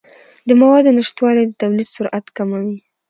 د 0.47 0.49
موادو 0.61 0.89
نشتوالی 0.97 1.43
د 1.47 1.51
تولید 1.61 1.87
سرعت 1.95 2.25
کموي. 2.37 2.77